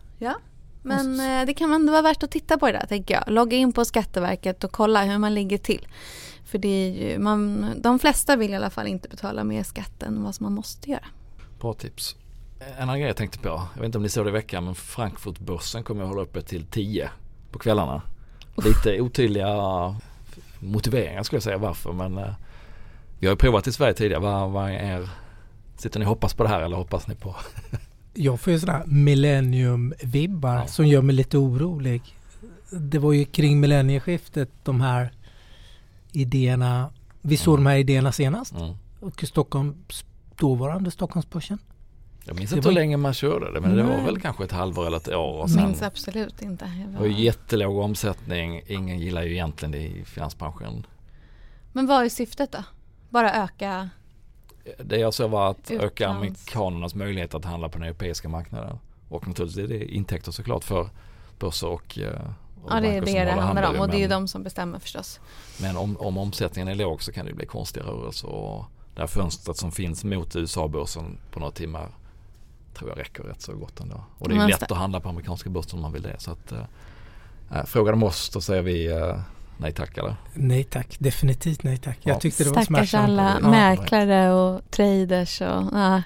[0.85, 3.25] Men eh, det kan ändå vara värt att titta på det där tänker jag.
[3.27, 5.87] Logga in på Skatteverket och kolla hur man ligger till.
[6.45, 10.03] För det är ju, man, de flesta vill i alla fall inte betala mer skatt
[10.03, 11.05] än vad som man måste göra.
[11.61, 12.17] Bra tips.
[12.77, 14.65] En annan grej jag tänkte på, jag vet inte om ni såg det i veckan
[14.65, 17.11] men Frankfurtbörsen kommer att hålla uppe till 10
[17.53, 18.03] på kvällarna.
[18.65, 19.47] Lite otydliga
[20.61, 22.35] motiveringar skulle jag säga varför men eh,
[23.19, 24.21] vi har ju provat i Sverige tidigare.
[24.23, 25.09] Vad, vad är,
[25.77, 27.37] sitter ni och hoppas på det här eller hoppas ni på?
[28.15, 30.67] Jag får ju sådana här millennium-vibbar Ja.
[30.67, 32.03] som gör mig lite orolig.
[32.71, 35.13] Det var ju kring millennieskiftet de här
[36.13, 36.91] idéerna.
[37.21, 37.65] Vi såg Mm.
[37.65, 38.53] de här idéerna senast.
[38.55, 38.75] Mm.
[39.01, 40.05] Och Stockholms,
[40.39, 41.59] dåvarande Stockholmsbörsen.
[42.25, 44.05] Jag minns Det inte hur länge man körde det men det var Nej.
[44.05, 46.65] väl kanske ett halvår eller ett år och sen Minns absolut inte.
[46.65, 48.63] Det var- jättelåg omsättning.
[48.67, 50.87] Ingen gillar ju egentligen det i finansbranschen.
[51.73, 52.59] Men vad är syftet då?
[53.11, 53.89] Bara öka?
[54.85, 58.79] Det jag såg var att öka Utlands- amerikanernas möjlighet att handla på den europeiska marknaden.
[59.09, 60.89] Och naturligtvis är det intäkter såklart för
[61.39, 62.21] börser och, eh,
[62.65, 64.79] och Ja det är det det handlar om och det är ju de som bestämmer
[64.79, 65.21] förstås.
[65.61, 68.29] Men om, om omsättningen är låg så kan det bli konstiga rörelser.
[68.29, 71.89] Och det här fönstret som finns mot USA-börsen på några timmar
[72.75, 74.05] tror jag räcker rätt så gott ändå.
[74.19, 76.15] Och det är lätt att handla på amerikanska börsen om man vill det.
[76.19, 76.59] Så att, äh,
[77.59, 79.17] äh, frågar de oss då säger vi äh,
[79.57, 80.17] nej tack eller?
[80.35, 81.99] Nej tack, definitivt nej tack.
[82.03, 82.21] Jag Ja.
[82.21, 83.05] tyckte det var Stackars smärtsamt.
[83.05, 83.51] alla Ja.
[83.51, 86.03] mäklare och traders och ja,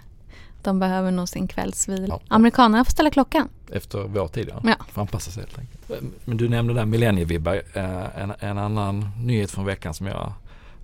[0.63, 2.07] de behöver nog sin kvällsvila.
[2.09, 2.21] Ja.
[2.29, 3.49] Amerikanerna får ställa klockan.
[3.73, 4.61] Efter vår tid ja.
[4.65, 4.85] Ja.
[4.93, 6.03] Får anpassa sig helt enkelt.
[6.25, 7.63] Men du nämnde där millennievibbar.
[7.75, 10.33] Eh, En, en annan nyhet från veckan som jag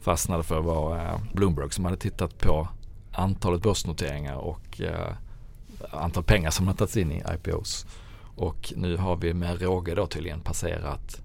[0.00, 2.68] fastnade för var eh, Bloomberg som hade tittat på
[3.12, 5.12] antalet börsnoteringar och eh,
[5.90, 7.86] antal pengar som har tagits in i IPOs.
[8.36, 11.20] Och nu har vi med råge då tydligen passerat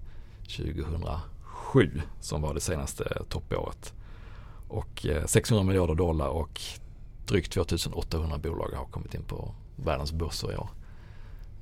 [0.56, 3.92] 2007 som var det senaste toppåret.
[4.68, 6.60] Och eh, 600 miljarder dollar och
[7.26, 10.68] drygt 2800 bolag har kommit in på världens börser i år.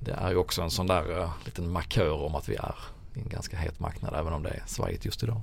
[0.01, 2.75] Det är ju också en sån där uh, liten markör om att vi är
[3.15, 5.41] i en ganska het marknad även om det är svajigt just idag.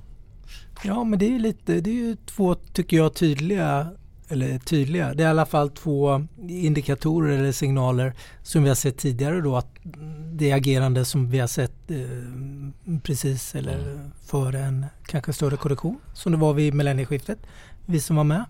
[0.84, 3.90] Ja men det är ju lite, det är ju två tycker jag tydliga,
[4.28, 8.96] eller tydliga, det är i alla fall två indikatorer eller signaler som vi har sett
[8.98, 9.68] tidigare då att
[10.32, 16.32] det agerande som vi har sett eh, precis eller före en kanske större korrektion som
[16.32, 17.38] det var vid millennieskiftet,
[17.86, 18.44] vi som var med.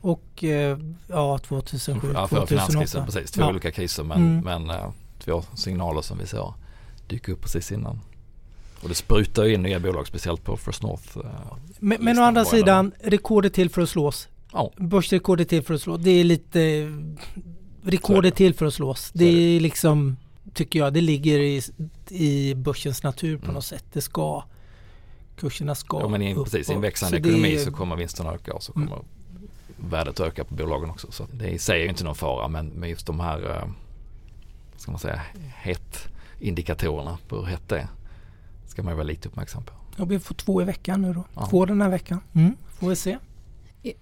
[0.00, 2.46] Och eh, ja 2007, Ja, för 2008.
[2.46, 3.30] finanskrisen, precis.
[3.30, 3.48] Två Ja.
[3.48, 4.44] olika kriser men, Mm.
[4.66, 6.52] men uh, två signaler som vi ser
[7.08, 8.00] dyka upp precis innan.
[8.82, 11.18] Och det sprutar ju in nya bolag speciellt på First North.
[11.18, 11.24] Uh,
[11.78, 14.28] Men, men å andra sidan, rekordet till för att slås.
[14.52, 16.00] Ja, Börsrekordet till för att slås.
[16.00, 16.88] Det är lite...
[17.82, 19.10] Rekordet till för att slås.
[19.14, 20.16] Det är liksom,
[20.54, 21.62] tycker jag, det ligger i,
[22.10, 23.54] i börsens natur på Mm.
[23.54, 23.84] något sätt.
[23.92, 24.44] Det ska,
[25.36, 27.96] kurserna ska ja men i, upp precis, i en växande så ekonomi är- så kommer
[27.96, 28.88] vinsterna öka och så Mm.
[28.88, 29.02] kommer
[29.76, 31.12] värdet öka på bolagen också.
[31.12, 33.70] Så det i sig är ju inte någon fara men med just de här, uh,
[34.76, 35.20] ska man säga,
[35.62, 36.08] het
[36.40, 37.88] indikatorerna på hur hett det är
[38.66, 39.72] ska man ju vara lite uppmärksam på.
[39.96, 41.24] Ja, vi får två i veckan nu då.
[41.34, 41.46] Ja.
[41.50, 42.20] Två den här veckan.
[42.32, 43.18] Mm, får vi se.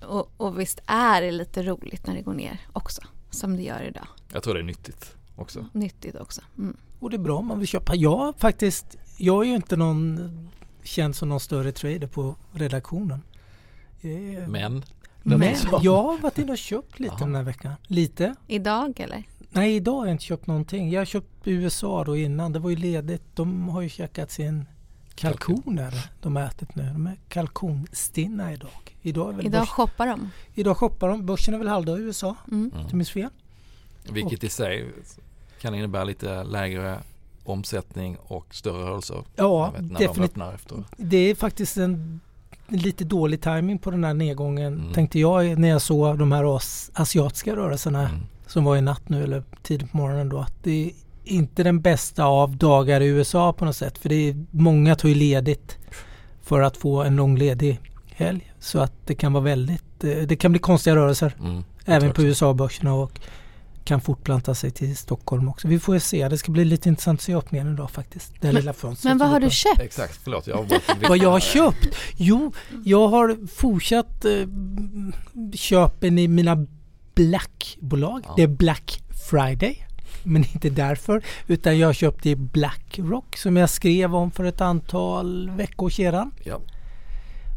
[0.07, 3.03] Och, och visst är det lite roligt när det går ner också.
[3.31, 4.07] Som det gör idag.
[4.33, 5.67] Jag tror det är nyttigt också.
[5.73, 6.41] Nyttigt också.
[6.59, 6.77] Mm.
[7.01, 7.95] Och det är bra om man vill köpa.
[7.95, 10.49] Jag faktiskt, jag är ju inte någon
[10.83, 13.23] känd som någon större trader på redaktionen.
[14.01, 14.85] Eh, Men
[15.23, 17.73] Men jag har varit inne och köpt lite den här veckan.
[17.87, 18.35] Lite.
[18.47, 19.25] Idag eller?
[19.51, 20.91] Nej, idag har jag inte köpt någonting.
[20.91, 22.53] Jag har köpt USA då innan.
[22.53, 23.23] Det var ju ledigt.
[23.37, 24.65] De har ju käkat sin
[25.19, 26.83] kalkon där de har ätit nu.
[26.83, 28.71] De är kalkonstinna idag.
[29.03, 30.31] Idag, är väl Idag börs, shoppar de.
[30.55, 31.27] idag shoppar de.
[31.27, 32.71] Börsen är väl halvdag i USA, Mm.
[32.75, 33.31] om jag minns fel.
[34.11, 34.89] Vilket i sig
[35.61, 36.99] kan innebära lite lägre
[37.45, 39.23] omsättning och större rörelser.
[39.37, 40.43] Ja, de definitivt.
[40.55, 40.85] efter.
[40.97, 42.21] Det är faktiskt en
[42.69, 44.93] lite dålig timing på den här nedgången Mm.
[44.93, 48.21] tänkte jag när jag såg de här as- asiatiska rörelserna Mm.
[48.47, 50.93] som var i natt nu eller tidigt på morgonen då att det
[51.29, 53.99] inte den bästa av dagar i USA på något sätt.
[53.99, 55.79] För det är många tar ju ledigt
[56.43, 58.53] för att få en lång ledig helg.
[58.61, 61.65] Så att det kan vara väldigt, eh, det kan bli konstiga rörelser Mm.
[61.85, 63.21] även på USA-börserna och
[63.85, 65.69] kan fortplanta sig till Stockholm också.
[65.69, 66.29] Vi får ju se.
[66.29, 68.33] Det ska bli lite intressant att se öppningen idag faktiskt.
[68.41, 69.11] Det lilla fönstret.
[69.11, 69.81] Men vad har du köpt?
[69.81, 70.83] Exakt, förlåt jag avbröt.
[71.09, 71.89] Vad jag har köpt?
[72.17, 72.53] Jo,
[72.85, 74.33] jag har fortsatt eh,
[75.55, 76.67] köpen i mina
[77.15, 78.23] Black-bolag.
[78.27, 78.33] Ja.
[78.37, 79.87] Det är Black Friday.
[80.23, 81.23] Men inte därför.
[81.47, 86.31] Utan jag köpte i Blackrock som jag skrev om för ett antal veckor sedan.
[86.45, 86.61] Ja.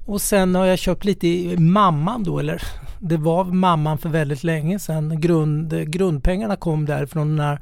[0.06, 2.64] Och sen har jag köpt lite i Mamman då, eller
[3.00, 5.22] det var Mamman för väldigt länge sedan.
[5.22, 7.60] Grund, grundpengarna kom där från den här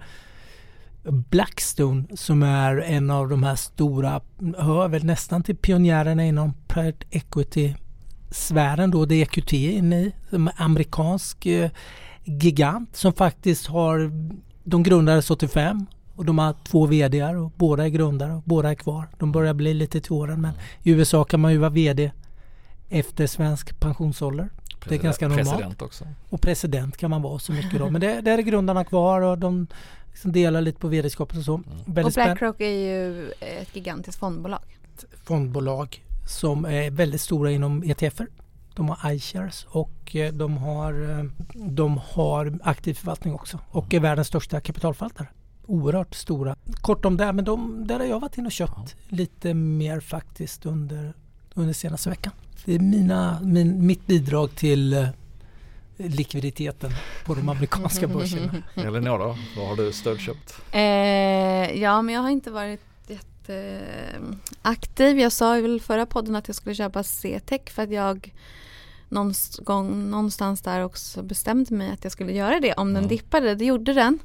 [1.03, 4.21] Blackstone som är en av de här stora,
[4.57, 7.75] hör väl nästan till pionjärerna inom private equity
[8.31, 11.69] sfären då, det är EQT inne i, som amerikansk eh,
[12.23, 14.11] gigant som faktiskt har,
[14.63, 18.75] de grundades 85 och de har två VDR och båda är grundare och båda är
[18.75, 19.07] kvar.
[19.17, 22.11] De börjar bli lite till åren men i USA kan man ju vara VD
[22.89, 24.49] efter svensk pensionsålder.
[24.87, 25.49] Det är ganska normalt.
[25.49, 26.05] President också.
[26.29, 27.89] Och president kan man vara så mycket då.
[27.89, 29.67] Men det, där är grundarna kvar och de
[30.09, 31.53] liksom delar lite på vd-skapet och så.
[31.53, 34.61] Och Väldigt spännande Blackrock är ju ett gigantiskt fondbolag.
[35.23, 38.27] fondbolag som är väldigt stora inom ETFer.
[38.79, 43.99] De har iShares och eh, de har, eh, de har aktiv förvaltning också och är
[43.99, 45.27] världens största kapitalförvaltare.
[45.65, 46.55] Oerhört stora.
[46.81, 50.65] Kort om det, men de, där har jag varit inne och köpt lite mer faktiskt
[50.65, 51.13] under,
[51.53, 52.33] under senaste veckan.
[52.65, 55.07] Det är mina, min, mitt bidrag till eh,
[55.97, 56.91] likviditeten
[57.25, 58.63] på de amerikanska börserna.
[58.75, 60.55] Eleonora, vad har du stödköpt?
[60.71, 60.81] Eh,
[61.81, 65.19] ja, men jag har inte varit jätteaktiv.
[65.19, 68.33] Jag sa i väl förra podden att jag skulle köpa C-tech för att jag
[69.09, 73.09] någonstans, gång, någonstans där också bestämde mig att jag skulle göra det om den Mm.
[73.09, 73.55] dippade.
[73.55, 74.19] Det gjorde den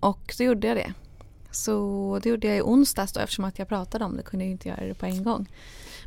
[0.00, 0.92] och så gjorde jag det.
[1.50, 4.52] Så det gjorde jag i onsdags då eftersom att jag pratade om det kunde jag
[4.52, 5.46] inte göra det på en gång.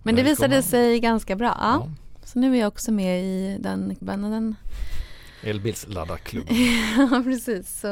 [0.04, 1.58] Men det visade sig ganska bra.
[1.60, 1.88] Ja.
[2.24, 4.56] Så nu är jag också med i den, den
[5.44, 6.56] Elbilsladdarklubben.
[7.12, 7.80] Ja precis.
[7.80, 7.88] Så,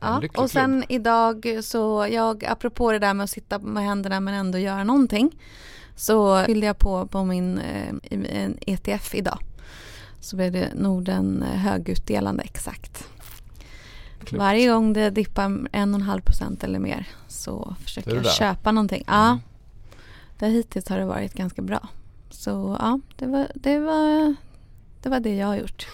[0.00, 0.22] ja.
[0.36, 4.58] Och sen idag så jag apropå det där med att sitta med händerna men ändå
[4.58, 5.38] göra någonting.
[5.96, 7.58] Så fyllde jag på på min
[8.10, 9.38] eh, ETF idag.
[10.20, 13.08] Så blev det Norden eh, högutdelande exakt.
[14.18, 14.32] Klokt.
[14.32, 18.72] Varje gång det dippar en och en halv procent eller mer så försöker jag köpa
[18.72, 19.04] någonting.
[19.06, 19.38] Ja, Mm.
[20.38, 21.88] det hittills har det varit ganska bra.
[22.30, 24.34] Så ja, det var det, var,
[25.02, 25.86] det, var det jag har gjort.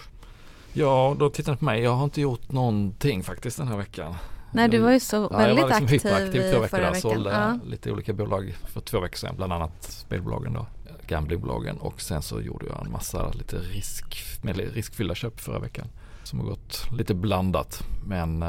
[0.73, 1.81] Ja, då tittar ni på mig.
[1.81, 4.15] Jag har inte gjort någonting faktiskt den här veckan.
[4.51, 7.01] Nej, du var ju så Ja, väldigt var liksom aktiv två veckor förra veckan.
[7.01, 7.59] Sålde Ja.
[7.65, 9.35] lite olika bolag för två veckor sedan.
[9.35, 10.65] Bland annat spelbolagen då.
[11.07, 15.87] Gamblingbolagen och sen så gjorde jag en massa lite risk, med riskfyllda köp förra veckan.
[16.23, 17.83] Som har gått lite blandat.
[18.05, 18.39] Men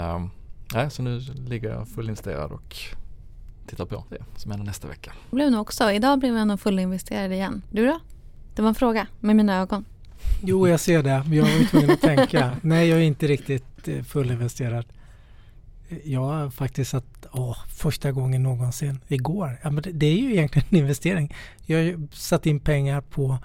[0.74, 2.76] nej, så nu ligger jag fullinvesterad och
[3.66, 5.12] tittar på det som händer nästa vecka.
[5.30, 7.62] Jag blev nog också, idag blev jag nog fullinvesterad igen.
[7.70, 8.00] Du då?
[8.54, 9.84] Det var en fråga med mina ögon.
[10.42, 11.22] Jo, jag ser det.
[11.26, 12.56] Men jag var ju tvungen att tänka.
[12.62, 14.84] Nej, jag är inte riktigt eh, fullinvesterad.
[16.04, 19.60] Jag har faktiskt satt, åh, första gången någonsin, igår.
[19.62, 21.34] Ja, men det, det är ju egentligen en investering.
[21.66, 23.38] Jag har ju satt in pengar på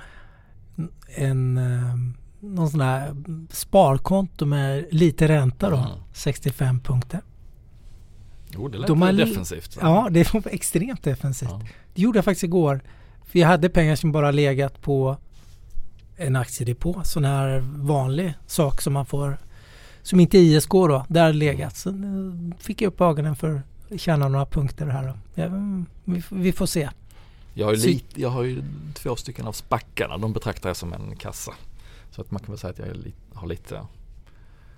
[1.15, 1.95] en, eh,
[2.39, 3.15] någon sån här
[3.49, 5.77] sparkonto med lite ränta då.
[5.77, 5.89] Mm.
[6.13, 7.21] 65 punkter.
[8.49, 9.77] Jo, det lät De har defensivt.
[9.81, 11.49] Ja, det var extremt defensivt.
[11.51, 11.61] Ja.
[11.93, 12.81] Det gjorde jag faktiskt igår.
[13.25, 15.17] För jag hade pengar som bara legat på
[16.17, 17.01] en aktiedepå.
[17.03, 19.37] Sån här vanlig sak som man får
[20.03, 21.75] som inte ISK då, där legat.
[21.77, 21.93] Så
[22.59, 23.61] fick jag upp ögonen för
[23.93, 25.41] att tjäna några punkter här då.
[25.41, 25.49] Ja,
[26.03, 26.89] vi, får- vi får se.
[27.53, 28.63] Jag, har lite, jag har ju
[28.93, 30.17] två stycken av spackarna.
[30.17, 31.53] De betraktar jag som en kassa.
[32.11, 33.81] Så att man kan väl säga att jag lite, har lite,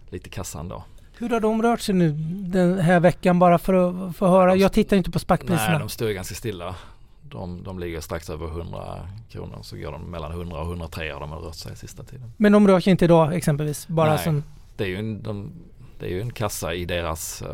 [0.09, 0.83] lite kassa ändå.
[1.17, 2.11] Hur har de rört sig nu
[2.47, 3.73] den här veckan bara för
[4.09, 4.55] att få höra?
[4.55, 5.79] Jag tittar inte på Nej, spackpriserna.
[5.79, 6.75] de står ganska stilla.
[7.21, 9.59] De, de ligger strax över 100 kronor.
[9.61, 12.31] Så går de mellan 100 och 103 har de rört sig sista tiden.
[12.37, 13.87] Men de rör sig inte idag exempelvis?
[13.87, 14.23] Bara Nej.
[14.23, 14.43] som...
[14.77, 15.51] Det är ju en, de,
[15.99, 17.47] det är ju en kassa i deras, eh,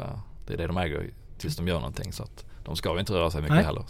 [0.48, 2.14] det är det de äger tills de gör någonting.
[2.14, 3.66] Så att de ska ju inte röra sig mycket Nej.
[3.66, 3.84] heller.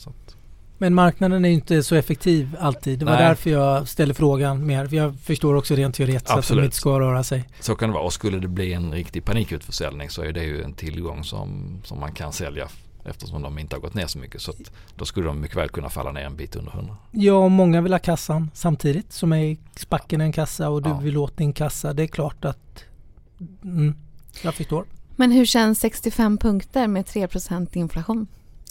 [0.78, 3.00] Men marknaden är inte så effektiv alltid.
[3.00, 3.28] Det var Nej.
[3.28, 4.94] därför jag ställde frågan mer.
[4.94, 6.66] Jag förstår också rent teoretiskt att de Absolut.
[6.66, 7.50] inte ska röra sig.
[7.60, 8.04] så kan det vara.
[8.04, 12.00] Och skulle det bli en riktig panikutförsäljning så är det ju en tillgång som, som
[12.00, 12.68] man kan sälja.
[13.06, 14.42] Eftersom de inte har gått ner så mycket.
[14.42, 14.54] Så
[14.96, 16.98] då skulle de mycket väl kunna falla ner en bit under 100.
[17.12, 20.90] Ja, och många vill ha kassan samtidigt som är i spacken en kassa och du
[20.90, 20.98] Ja.
[20.98, 21.94] vill åt din kassa.
[21.94, 22.84] Det är klart att...
[23.64, 23.96] Mm,
[24.44, 24.86] jag förstår.
[25.16, 28.28] Men hur känns 65 punkter med 3% inflation?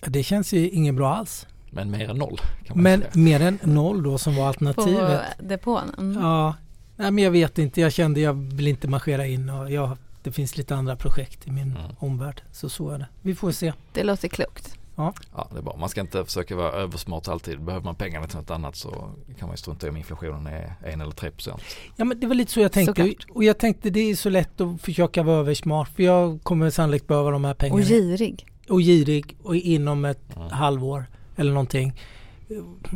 [0.07, 1.47] Det känns ju inget bra alls.
[1.71, 3.11] Men mer än noll kan man Men säga.
[3.15, 5.21] mer än noll då som var På alternativet.
[5.39, 5.91] depån?
[5.99, 6.23] Mm.
[6.23, 6.55] Ja,
[6.97, 7.81] nej men jag vet inte.
[7.81, 11.51] Jag kände jag vill inte marschera in och jag det finns lite andra projekt i
[11.51, 11.83] min Mm.
[11.99, 12.43] omvärld.
[12.53, 13.07] Så så är det.
[13.23, 13.73] Vi får se.
[13.93, 14.77] Det låter klokt.
[14.97, 15.15] Ja,
[15.53, 15.77] det är bra.
[15.77, 17.61] Man ska inte försöka vara översmart alltid.
[17.63, 18.91] Behöver man pengarna till något annat så
[19.39, 21.63] kan man ju strunta i om inflationen är en eller tre procent.
[21.97, 23.03] Ja men det var lite så jag tänkte.
[23.03, 23.27] Såklart.
[23.31, 25.89] Och jag tänkte det är så lätt att försöka vara översmart.
[25.89, 27.81] För jag kommer sannolikt behöva de här pengarna.
[27.81, 28.47] Och girig.
[28.69, 30.49] och girig och inom ett Mm.
[30.51, 31.05] halvår
[31.37, 31.93] eller någonting.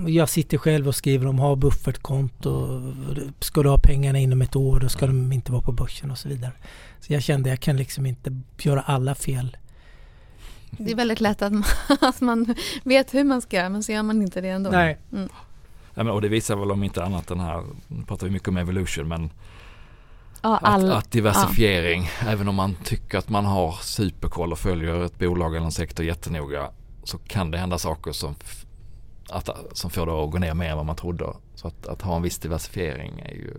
[0.06, 2.82] Jag sitter själv och skriver om ha buffertkonto.
[3.40, 6.18] Ska du ha pengarna inom ett år då ska de inte vara på börsen och
[6.18, 6.52] så vidare.
[7.00, 9.56] Så jag kände jag kan liksom inte göra alla fel.
[10.78, 11.64] Det är väldigt lätt att man,
[12.00, 14.70] att man vet hur man ska göra men så gör man inte det ändå.
[14.70, 14.98] Nej.
[15.94, 18.48] Ja, men, och det visar väl om inte annat den här, nu pratar vi mycket
[18.48, 19.30] om evolution men
[20.44, 25.04] Ja, att, all, att diversifiering, även om man tycker att man har superkoll och följer
[25.04, 26.70] ett bolag eller en sektor jättenoga
[27.04, 28.34] så kan det hända saker som,
[29.30, 31.26] att, som får det att gå ner mer än vad man trodde.
[31.54, 33.54] Så att, att ha en viss diversifiering är ju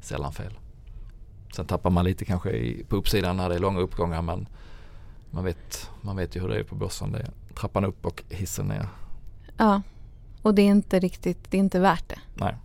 [0.00, 0.52] sällan fel.
[1.54, 4.48] Sen tappar man lite kanske i, på uppsidan när det är långa uppgångar men
[5.34, 7.12] man vet, man vet ju hur det är på börsen.
[7.12, 8.88] Det är trappan upp och hissen ner.
[9.56, 9.82] ja.
[10.42, 12.56] Och det är inte riktigt, det är inte värt det Nej,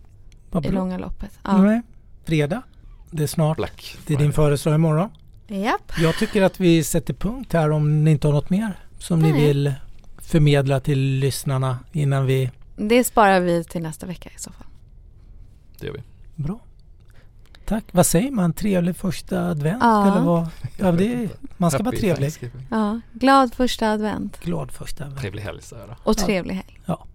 [0.64, 1.38] i långa loppet.
[1.44, 1.62] Ja.
[1.62, 1.82] Nej.
[2.24, 2.62] Fredag.
[3.10, 3.56] Det är snart.
[3.56, 5.08] Black Det är din födelsedag imorgon.
[5.46, 5.92] Japp.
[5.98, 9.32] Jag tycker att vi sätter punkt här om ni inte har något mer som ni
[9.32, 9.46] Nej.
[9.46, 9.74] vill
[10.18, 12.50] förmedla till lyssnarna innan vi...
[12.76, 14.66] Det sparar vi till nästa vecka i så fall.
[15.78, 16.02] Det gör vi.
[16.42, 16.60] Bra.
[17.70, 17.84] Tack.
[17.92, 18.52] Vad säger man?
[18.52, 19.82] Trevlig första advent?
[19.82, 20.12] Ja.
[20.12, 20.46] Eller vad?
[20.78, 22.32] Ja, det är, man ska vara trevlig.
[22.70, 23.00] Ja.
[23.12, 25.20] Glad första advent Glad första advent.
[25.20, 26.10] Trevlig helg säger jag då.
[26.10, 26.80] och trevlig helg.
[26.86, 27.06] Ja.